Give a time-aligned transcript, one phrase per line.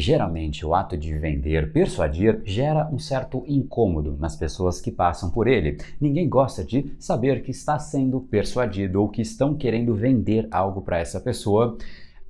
[0.00, 5.46] Geralmente, o ato de vender, persuadir, gera um certo incômodo nas pessoas que passam por
[5.46, 5.76] ele.
[6.00, 10.98] Ninguém gosta de saber que está sendo persuadido ou que estão querendo vender algo para
[10.98, 11.76] essa pessoa.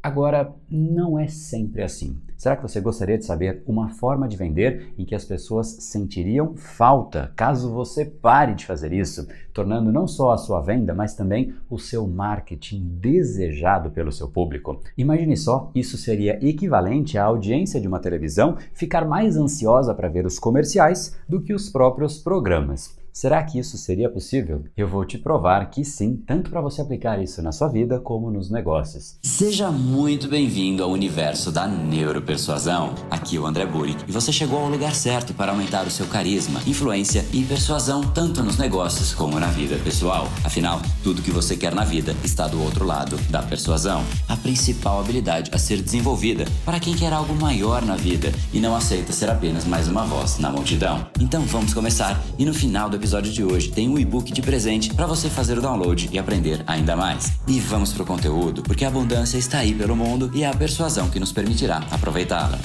[0.02, 2.16] Agora, não é sempre assim.
[2.34, 6.56] Será que você gostaria de saber uma forma de vender em que as pessoas sentiriam
[6.56, 11.54] falta caso você pare de fazer isso, tornando não só a sua venda, mas também
[11.68, 14.80] o seu marketing desejado pelo seu público?
[14.96, 20.24] Imagine só, isso seria equivalente à audiência de uma televisão ficar mais ansiosa para ver
[20.24, 22.98] os comerciais do que os próprios programas.
[23.12, 24.64] Será que isso seria possível?
[24.76, 28.30] Eu vou te provar que sim, tanto para você aplicar isso na sua vida como
[28.30, 29.18] nos negócios.
[29.22, 32.94] Seja muito bem-vindo ao universo da neuropersuasão.
[33.10, 36.06] Aqui é o André Burick e você chegou ao lugar certo para aumentar o seu
[36.06, 40.28] carisma, influência e persuasão tanto nos negócios como na vida pessoal.
[40.44, 45.00] Afinal, tudo que você quer na vida está do outro lado da persuasão, a principal
[45.00, 49.28] habilidade a ser desenvolvida para quem quer algo maior na vida e não aceita ser
[49.28, 51.06] apenas mais uma voz na multidão.
[51.20, 54.92] Então vamos começar e no final do episódio de hoje tem um e-book de presente
[54.92, 57.32] para você fazer o download e aprender ainda mais.
[57.48, 61.08] E vamos pro conteúdo, porque a abundância está aí pelo mundo e é a persuasão
[61.08, 62.58] que nos permitirá aproveitá-la.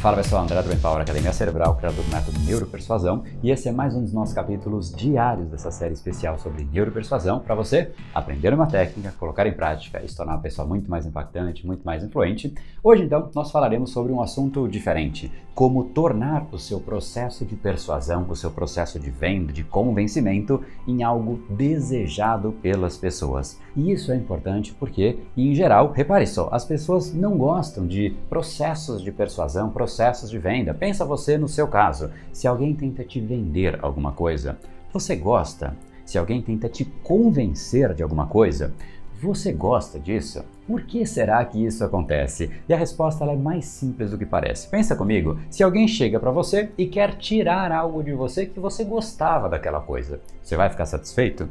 [0.00, 3.72] Fala pessoal, André do Brain Power Academia Cerebral, criador do método Neuropersuasão, e esse é
[3.72, 8.66] mais um dos nossos capítulos diários dessa série especial sobre neuropersuasão para você aprender uma
[8.66, 12.54] técnica, colocar em prática e se tornar uma pessoa muito mais impactante, muito mais influente.
[12.82, 18.24] Hoje então nós falaremos sobre um assunto diferente, como tornar o seu processo de persuasão,
[18.26, 23.60] o seu processo de venda, de convencimento em algo desejado pelas pessoas.
[23.76, 29.02] E isso é importante porque, em geral, repare só, as pessoas não gostam de processos
[29.02, 30.72] de persuasão, processos processos de venda.
[30.72, 32.10] Pensa você no seu caso.
[32.32, 34.56] Se alguém tenta te vender alguma coisa,
[34.92, 35.76] você gosta?
[36.04, 38.72] Se alguém tenta te convencer de alguma coisa,
[39.20, 40.44] você gosta disso?
[40.66, 42.50] Por que será que isso acontece?
[42.68, 44.68] E a resposta é mais simples do que parece.
[44.68, 48.84] Pensa comigo, se alguém chega para você e quer tirar algo de você que você
[48.84, 51.48] gostava daquela coisa, você vai ficar satisfeito?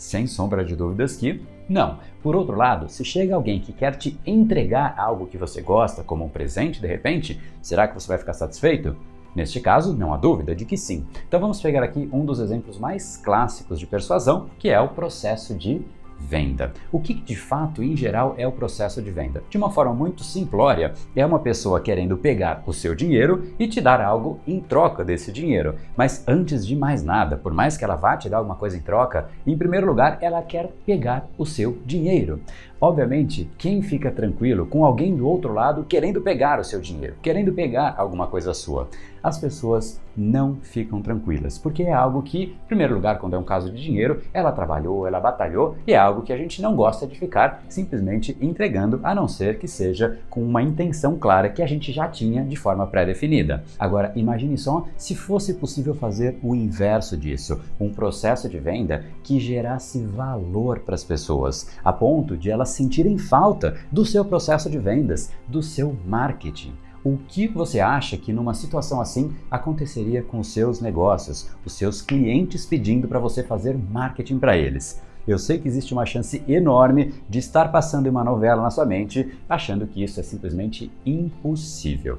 [0.00, 1.98] Sem sombra de dúvidas que não.
[2.22, 6.24] Por outro lado, se chega alguém que quer te entregar algo que você gosta, como
[6.24, 8.96] um presente de repente, será que você vai ficar satisfeito?
[9.36, 11.06] Neste caso, não há dúvida de que sim.
[11.28, 15.54] Então vamos pegar aqui um dos exemplos mais clássicos de persuasão, que é o processo
[15.54, 15.82] de
[16.20, 16.72] venda.
[16.92, 19.42] O que de fato, em geral, é o processo de venda?
[19.48, 23.80] De uma forma muito simplória, é uma pessoa querendo pegar o seu dinheiro e te
[23.80, 25.74] dar algo em troca desse dinheiro.
[25.96, 28.80] Mas antes de mais nada, por mais que ela vá te dar alguma coisa em
[28.80, 32.40] troca, em primeiro lugar, ela quer pegar o seu dinheiro.
[32.80, 37.52] Obviamente, quem fica tranquilo com alguém do outro lado querendo pegar o seu dinheiro, querendo
[37.52, 38.88] pegar alguma coisa sua?
[39.22, 43.44] As pessoas não ficam tranquilas, porque é algo que, em primeiro lugar, quando é um
[43.44, 47.06] caso de dinheiro, ela trabalhou, ela batalhou e é algo que a gente não gosta
[47.06, 51.66] de ficar simplesmente entregando, a não ser que seja com uma intenção clara que a
[51.66, 53.62] gente já tinha de forma pré-definida.
[53.78, 59.38] Agora, imagine só se fosse possível fazer o inverso disso, um processo de venda que
[59.38, 64.78] gerasse valor para as pessoas, a ponto de elas sentirem falta do seu processo de
[64.78, 66.72] vendas, do seu marketing.
[67.02, 72.02] O que você acha que numa situação assim aconteceria com os seus negócios, os seus
[72.02, 75.00] clientes pedindo para você fazer marketing para eles?
[75.26, 79.38] Eu sei que existe uma chance enorme de estar passando uma novela na sua mente,
[79.48, 82.18] achando que isso é simplesmente impossível.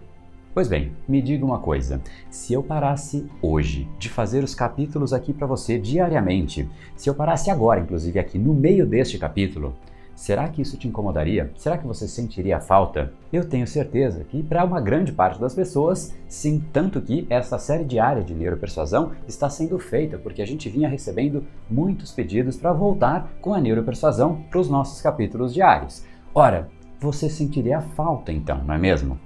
[0.54, 5.32] Pois bem, me diga uma coisa: se eu parasse hoje de fazer os capítulos aqui
[5.32, 9.76] para você diariamente, se eu parasse agora, inclusive aqui no meio deste capítulo,
[10.16, 11.52] Será que isso te incomodaria?
[11.56, 13.12] Será que você sentiria falta?
[13.34, 17.84] Eu tenho certeza que para uma grande parte das pessoas, sim, tanto que essa série
[17.84, 23.32] diária de neuropersuasão está sendo feita porque a gente vinha recebendo muitos pedidos para voltar
[23.42, 26.04] com a neuropersuasão para os nossos capítulos diários.
[26.34, 26.70] Ora,
[27.00, 29.20] você sentiria falta então, não é mesmo?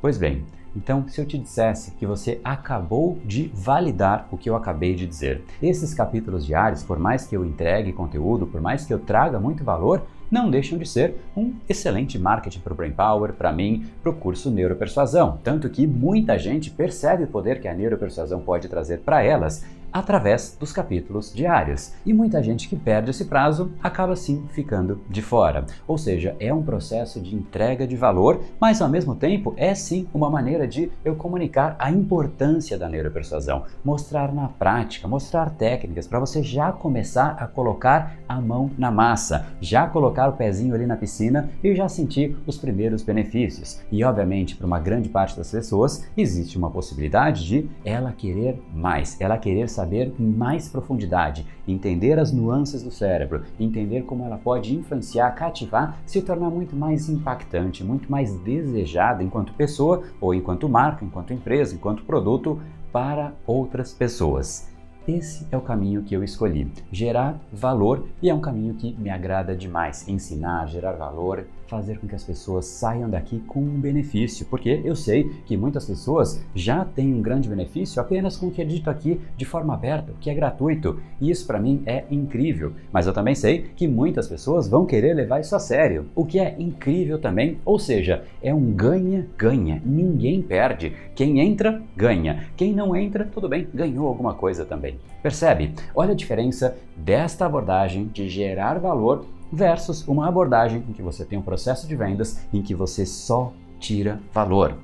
[0.00, 0.44] Pois bem,
[0.74, 5.06] então, se eu te dissesse que você acabou de validar o que eu acabei de
[5.06, 9.38] dizer, esses capítulos diários, por mais que eu entregue conteúdo, por mais que eu traga
[9.38, 13.84] muito valor, não deixam de ser um excelente marketing para o Brain Power, para mim,
[14.02, 15.38] para o curso Neuropersuasão.
[15.44, 19.62] Tanto que muita gente percebe o poder que a neuropersuasão pode trazer para elas
[19.92, 21.92] através dos capítulos diários.
[22.06, 25.66] E muita gente que perde esse prazo acaba sim ficando de fora.
[25.86, 30.08] Ou seja, é um processo de entrega de valor, mas ao mesmo tempo é sim
[30.14, 36.20] uma maneira de eu comunicar a importância da neuropersuasão, mostrar na prática, mostrar técnicas para
[36.20, 40.96] você já começar a colocar a mão na massa, já colocar o pezinho ali na
[40.96, 43.80] piscina e já sentir os primeiros benefícios.
[43.90, 49.20] E obviamente, para uma grande parte das pessoas, existe uma possibilidade de ela querer mais,
[49.20, 54.38] ela querer saber saber em mais profundidade, entender as nuances do cérebro, entender como ela
[54.38, 60.68] pode influenciar, cativar, se tornar muito mais impactante, muito mais desejada enquanto pessoa ou enquanto
[60.68, 62.60] marca, enquanto empresa, enquanto produto
[62.92, 64.70] para outras pessoas.
[65.08, 69.10] Esse é o caminho que eu escolhi, gerar valor e é um caminho que me
[69.10, 70.06] agrada demais.
[70.06, 74.94] Ensinar, gerar valor, fazer com que as pessoas saiam daqui com um benefício, porque eu
[74.94, 78.90] sei que muitas pessoas já têm um grande benefício apenas com o que é dito
[78.90, 82.74] aqui de forma aberta, que é gratuito, e isso para mim é incrível.
[82.92, 86.38] Mas eu também sei que muitas pessoas vão querer levar isso a sério, o que
[86.38, 90.92] é incrível também, ou seja, é um ganha-ganha, ninguém perde.
[91.14, 92.48] Quem entra, ganha.
[92.54, 94.98] Quem não entra, tudo bem, ganhou alguma coisa também.
[95.22, 95.72] Percebe?
[95.94, 101.38] Olha a diferença desta abordagem de gerar valor versus uma abordagem em que você tem
[101.38, 104.76] um processo de vendas em que você só tira valor.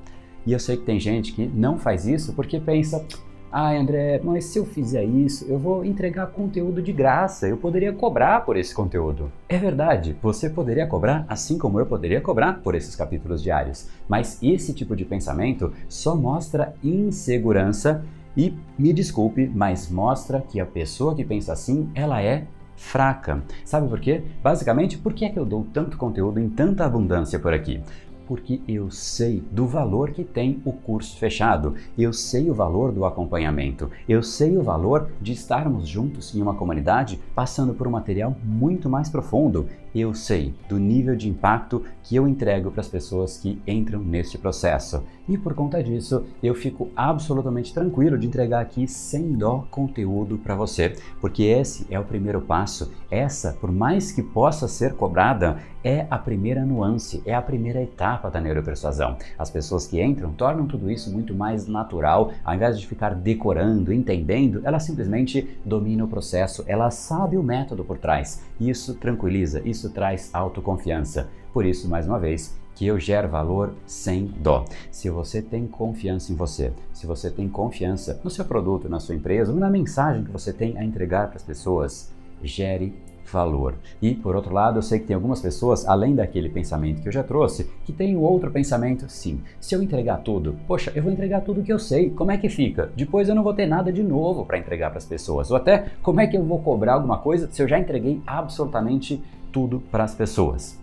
[0.45, 3.05] E eu sei que tem gente que não faz isso porque pensa:
[3.51, 7.93] ah, André, mas se eu fizer isso, eu vou entregar conteúdo de graça, eu poderia
[7.93, 9.33] cobrar por esse conteúdo.
[9.49, 14.39] É verdade, você poderia cobrar assim como eu poderia cobrar por esses capítulos diários, mas
[14.43, 18.05] esse tipo de pensamento só mostra insegurança
[18.37, 22.47] e me desculpe, mas mostra que a pessoa que pensa assim, ela é
[22.79, 23.43] fraca.
[23.65, 24.23] Sabe por quê?
[24.43, 27.83] Basicamente, por que é que eu dou tanto conteúdo em tanta abundância por aqui?
[28.29, 33.07] porque eu sei do valor que tem o curso fechado, eu sei o valor do
[33.07, 38.37] acompanhamento, eu sei o valor de estarmos juntos em uma comunidade passando por um material
[38.45, 39.67] muito mais profundo.
[40.01, 44.39] Eu sei do nível de impacto que eu entrego para as pessoas que entram neste
[44.39, 45.03] processo.
[45.29, 50.55] E por conta disso, eu fico absolutamente tranquilo de entregar aqui sem dó conteúdo para
[50.55, 52.93] você, porque esse é o primeiro passo.
[53.11, 58.31] Essa, por mais que possa ser cobrada, é a primeira nuance, é a primeira etapa
[58.31, 59.17] da neuropersuasão.
[59.39, 63.93] As pessoas que entram tornam tudo isso muito mais natural, ao invés de ficar decorando,
[63.93, 68.43] entendendo, ela simplesmente domina o processo, ela sabe o método por trás.
[68.59, 71.29] Isso tranquiliza, isso traz autoconfiança.
[71.53, 74.65] Por isso, mais uma vez, que eu gero valor sem dó.
[74.91, 79.17] Se você tem confiança em você, se você tem confiança no seu produto, na sua
[79.17, 82.95] empresa, ou na mensagem que você tem a entregar para as pessoas, gere
[83.33, 83.75] valor.
[84.01, 87.13] E, por outro lado, eu sei que tem algumas pessoas, além daquele pensamento que eu
[87.13, 91.13] já trouxe, que tem o outro pensamento, sim, se eu entregar tudo, poxa, eu vou
[91.13, 92.91] entregar tudo que eu sei, como é que fica?
[92.97, 95.51] Depois eu não vou ter nada de novo para entregar para as pessoas.
[95.51, 99.23] Ou até, como é que eu vou cobrar alguma coisa se eu já entreguei absolutamente
[99.53, 100.79] tudo para as pessoas?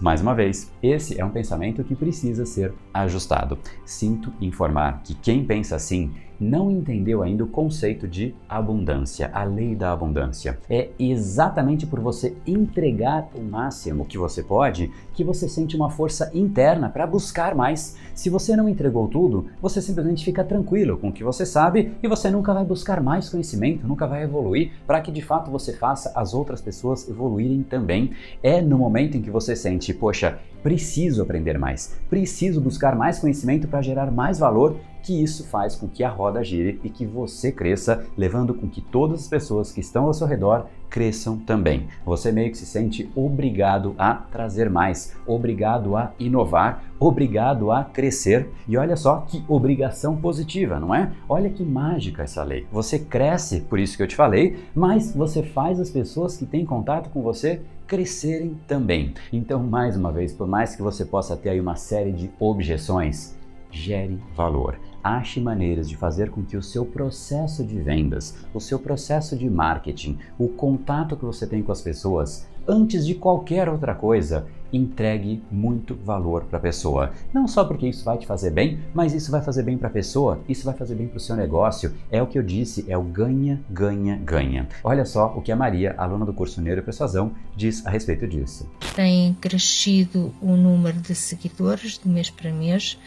[0.00, 3.58] Mais uma vez, esse é um pensamento que precisa ser ajustado.
[3.84, 9.74] Sinto informar que quem pensa assim não entendeu ainda o conceito de abundância, a lei
[9.74, 10.58] da abundância.
[10.68, 16.30] É exatamente por você entregar o máximo que você pode que você sente uma força
[16.34, 17.96] interna para buscar mais.
[18.14, 22.08] Se você não entregou tudo, você simplesmente fica tranquilo com o que você sabe e
[22.08, 26.12] você nunca vai buscar mais conhecimento, nunca vai evoluir para que de fato você faça
[26.14, 28.10] as outras pessoas evoluírem também.
[28.42, 33.68] É no momento em que você sente, poxa, preciso aprender mais, preciso buscar mais conhecimento
[33.68, 34.76] para gerar mais valor
[35.06, 38.80] que isso faz com que a roda gire e que você cresça, levando com que
[38.80, 41.86] todas as pessoas que estão ao seu redor cresçam também.
[42.04, 48.50] Você meio que se sente obrigado a trazer mais, obrigado a inovar, obrigado a crescer.
[48.66, 51.12] E olha só que obrigação positiva, não é?
[51.28, 52.66] Olha que mágica essa lei.
[52.72, 56.66] Você cresce, por isso que eu te falei, mas você faz as pessoas que têm
[56.66, 59.14] contato com você crescerem também.
[59.32, 63.36] Então, mais uma vez, por mais que você possa ter aí uma série de objeções,
[63.70, 64.78] gere valor.
[65.06, 69.48] Ache maneiras de fazer com que o seu processo de vendas, o seu processo de
[69.48, 75.40] marketing, o contato que você tem com as pessoas, antes de qualquer outra coisa, entregue
[75.48, 77.12] muito valor para a pessoa.
[77.32, 79.92] Não só porque isso vai te fazer bem, mas isso vai fazer bem para a
[79.92, 81.94] pessoa, isso vai fazer bem para o seu negócio.
[82.10, 84.68] É o que eu disse, é o ganha, ganha, ganha.
[84.82, 88.68] Olha só o que a Maria, aluna do curso Neuropersuasão, diz a respeito disso.
[88.96, 92.98] Tem crescido o número de seguidores de mês para mês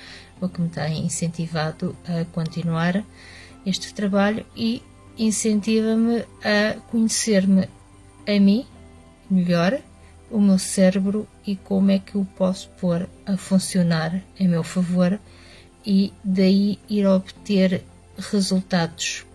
[0.41, 3.03] o que me tem incentivado a continuar
[3.65, 4.81] este trabalho e
[5.17, 7.67] incentiva-me a conhecer-me
[8.27, 8.65] a mim
[9.29, 9.79] melhor,
[10.31, 15.19] o meu cérebro e como é que o posso pôr a funcionar em meu favor
[15.86, 17.84] e daí ir obter
[18.17, 19.25] resultados.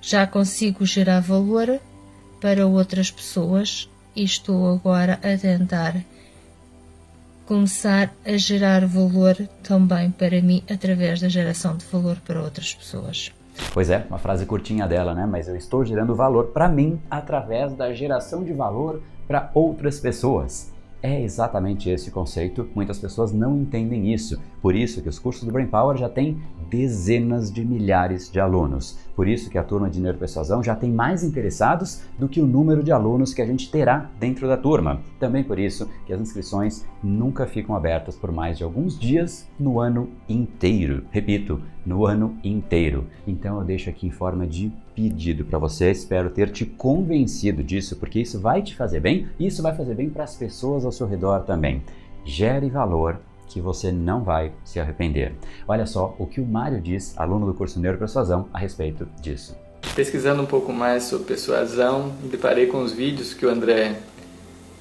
[0.00, 1.80] Já consigo gerar valor
[2.40, 6.02] para outras pessoas e estou agora a tentar
[7.46, 13.32] começar a gerar valor também para mim através da geração de valor para outras pessoas.
[13.72, 15.26] Pois é, uma frase curtinha dela, né?
[15.26, 20.72] Mas eu estou gerando valor para mim através da geração de valor para outras pessoas.
[21.06, 22.68] É exatamente esse conceito.
[22.74, 24.42] Muitas pessoas não entendem isso.
[24.60, 28.98] Por isso que os cursos do Brain Power já têm dezenas de milhares de alunos.
[29.14, 32.82] Por isso que a turma de Neuropersuasão já tem mais interessados do que o número
[32.82, 35.00] de alunos que a gente terá dentro da turma.
[35.20, 39.78] Também por isso que as inscrições nunca ficam abertas por mais de alguns dias no
[39.78, 41.04] ano inteiro.
[41.12, 43.06] Repito, no ano inteiro.
[43.24, 45.90] Então eu deixo aqui em forma de pedido para você.
[45.90, 49.94] Espero ter te convencido disso, porque isso vai te fazer bem e isso vai fazer
[49.94, 51.84] bem para as pessoas ao seu redor também.
[52.24, 55.34] Gere valor que você não vai se arrepender.
[55.68, 59.56] Olha só o que o Mário diz, aluno do curso Neuropersuasão, a respeito disso.
[59.94, 63.96] Pesquisando um pouco mais sobre persuasão, me deparei com os vídeos que o André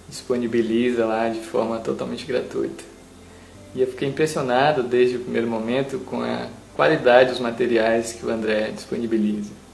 [0.09, 2.83] disponibiliza lá de forma totalmente gratuita.
[3.75, 8.29] E eu fiquei impressionado desde o primeiro momento com a qualidade dos materiais que o
[8.29, 9.64] André disponibiliza.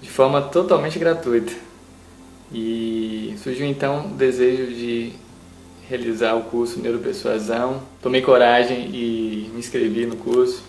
[0.00, 1.52] De forma totalmente gratuita.
[2.52, 5.12] E surgiu então o desejo de
[5.88, 7.82] realizar o curso Neuropersuasão.
[8.02, 10.62] Tomei coragem e me inscrevi no curso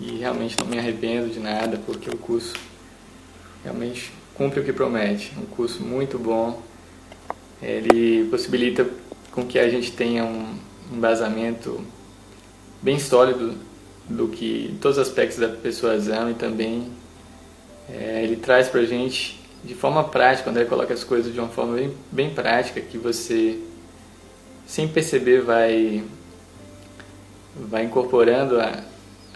[0.00, 2.54] e realmente não me arrependo de nada porque o curso
[3.62, 5.32] realmente cumpre o que promete.
[5.38, 6.60] Um curso muito bom.
[7.62, 8.88] Ele possibilita
[9.30, 10.54] com que a gente tenha um
[10.92, 11.80] embasamento
[12.80, 13.54] bem sólido
[14.08, 16.90] do que todos os aspectos da persuasão e também
[17.88, 21.38] é, ele traz para a gente de forma prática, quando ele coloca as coisas de
[21.38, 23.60] uma forma bem, bem prática, que você
[24.66, 26.02] sem perceber vai
[27.54, 28.82] vai incorporando a,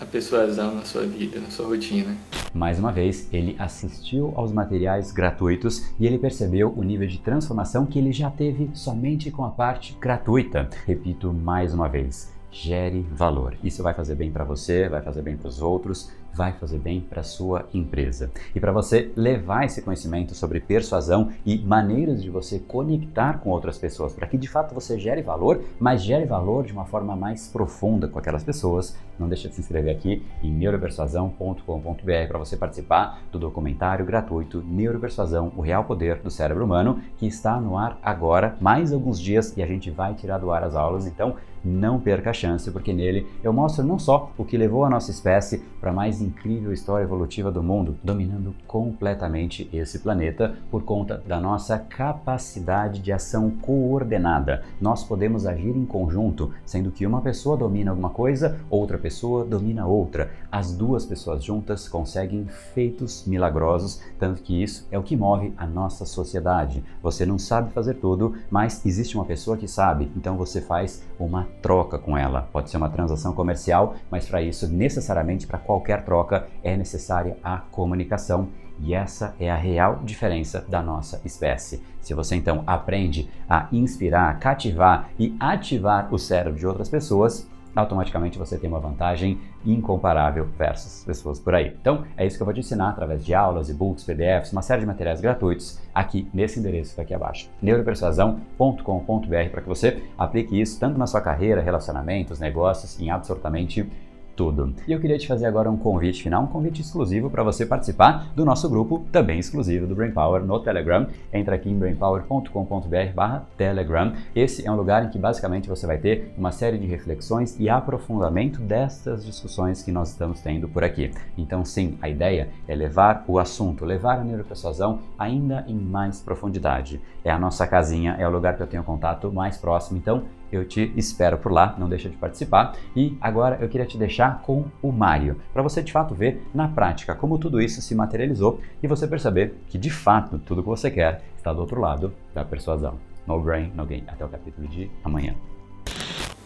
[0.01, 2.17] a persuasão na sua vida, na sua rotina.
[2.53, 7.85] Mais uma vez, ele assistiu aos materiais gratuitos e ele percebeu o nível de transformação
[7.85, 10.69] que ele já teve somente com a parte gratuita.
[10.87, 13.55] Repito mais uma vez, gere valor.
[13.63, 17.01] Isso vai fazer bem para você, vai fazer bem para os outros, vai fazer bem
[17.01, 18.31] para sua empresa.
[18.55, 23.79] E para você levar esse conhecimento sobre persuasão e maneiras de você conectar com outras
[23.79, 27.49] pessoas, para que de fato você gere valor, mas gere valor de uma forma mais
[27.49, 33.23] profunda com aquelas pessoas, não deixe de se inscrever aqui em neuropersuasão.com.br para você participar
[33.33, 38.57] do documentário gratuito Neuropersuasão, o real poder do cérebro humano, que está no ar agora,
[38.61, 42.31] mais alguns dias e a gente vai tirar do ar as aulas, então não perca
[42.31, 45.91] a chance, porque nele eu mostro não só o que levou a nossa espécie para
[45.91, 51.79] a mais incrível história evolutiva do mundo, dominando completamente esse planeta por conta da nossa
[51.79, 54.63] capacidade de ação coordenada.
[54.81, 59.87] Nós podemos agir em conjunto, sendo que uma pessoa domina alguma coisa, outra pessoa domina
[59.87, 60.31] outra.
[60.51, 65.67] As duas pessoas juntas conseguem feitos milagrosos, tanto que isso é o que move a
[65.67, 66.83] nossa sociedade.
[67.03, 71.49] Você não sabe fazer tudo, mas existe uma pessoa que sabe, então você faz uma
[71.63, 72.49] troca com ela.
[72.53, 77.59] Pode ser uma transação comercial, mas para isso, necessariamente para qualquer troca, é necessária a
[77.59, 78.49] comunicação.
[78.79, 81.83] E essa é a real diferença da nossa espécie.
[82.01, 88.39] Se você então aprende a inspirar, cativar e ativar o cérebro de outras pessoas, automaticamente
[88.39, 91.77] você tem uma vantagem incomparável versus pessoas por aí.
[91.81, 94.81] Então, é isso que eu vou te ensinar através de aulas, e-books, PDFs, uma série
[94.81, 100.61] de materiais gratuitos aqui nesse endereço que está aqui abaixo, neuropersuasão.com.br, para que você aplique
[100.61, 103.89] isso tanto na sua carreira, relacionamentos, negócios, em absolutamente
[104.37, 104.73] tudo.
[104.87, 108.27] E eu queria te fazer agora um convite final, um convite exclusivo para você participar
[108.37, 111.07] do nosso grupo, também exclusivo do Brain Power no Telegram.
[111.33, 114.13] Entra aqui em brainpower.com.br/telegram.
[114.35, 117.71] Esse é um lugar em que basicamente você vai ter uma série de reflexões e
[117.71, 121.11] aprofundamento destas discussões que nós estamos tendo por aqui.
[121.39, 127.01] Então, sim, a ideia é levar o assunto, levar a neuropersuasão ainda em mais profundidade.
[127.25, 129.97] É a nossa casinha, é o lugar que eu tenho contato mais próximo.
[129.97, 132.77] Então, eu te espero por lá, não deixa de participar.
[132.95, 136.69] E agora eu queria te deixar com o Mário, para você de fato ver na
[136.69, 140.91] prática como tudo isso se materializou e você perceber que de fato tudo que você
[140.91, 142.99] quer está do outro lado da persuasão.
[143.27, 144.05] No brain, no gain.
[144.07, 145.35] Até o capítulo de amanhã.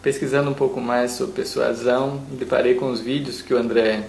[0.01, 4.03] Pesquisando um pouco mais sobre persuasão, me deparei com os vídeos que o André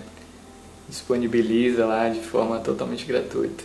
[0.89, 3.63] disponibiliza lá de forma totalmente gratuita.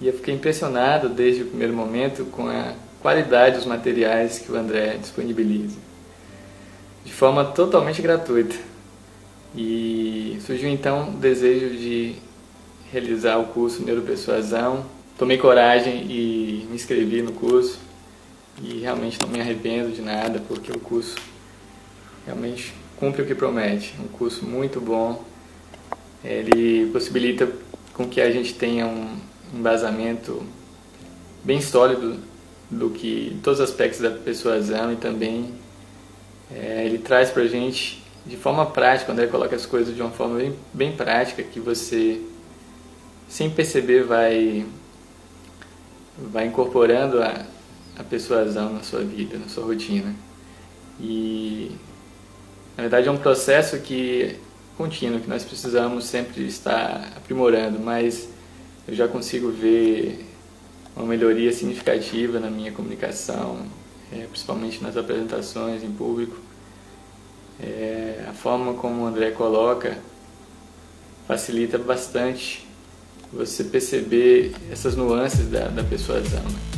[0.00, 4.56] E eu fiquei impressionado desde o primeiro momento com a qualidade dos materiais que o
[4.56, 5.76] André disponibiliza,
[7.04, 8.56] de forma totalmente gratuita.
[9.56, 12.16] E surgiu então o desejo de
[12.92, 14.84] realizar o curso Neuropersuasão.
[15.16, 17.78] Tomei coragem e me inscrevi no curso
[18.62, 21.16] e realmente não me arrependo de nada porque o curso
[22.26, 23.94] realmente cumpre o que promete.
[23.98, 25.24] Um curso muito bom.
[26.22, 27.48] Ele possibilita
[27.94, 29.16] com que a gente tenha um
[29.54, 30.42] embasamento
[31.42, 32.18] bem sólido
[32.70, 35.54] do que todos os aspectos da persuasão e também
[36.50, 40.02] é, ele traz para a gente de forma prática, quando ele coloca as coisas de
[40.02, 42.20] uma forma bem, bem prática, que você
[43.28, 44.66] sem perceber vai
[46.18, 47.46] vai incorporando a,
[47.96, 50.14] a persuasão na sua vida, na sua rotina.
[51.00, 51.70] E
[52.76, 54.36] na verdade é um processo que
[54.76, 58.28] contínuo que nós precisamos sempre estar aprimorando, mas
[58.86, 60.24] eu já consigo ver
[60.98, 63.66] uma melhoria significativa na minha comunicação,
[64.12, 66.36] é, principalmente nas apresentações em público.
[67.60, 69.98] É, a forma como o André coloca
[71.26, 72.66] facilita bastante
[73.32, 76.42] você perceber essas nuances da, da persuasão.
[76.42, 76.77] Né?